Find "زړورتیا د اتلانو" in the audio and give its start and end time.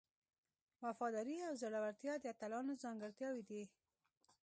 1.61-2.73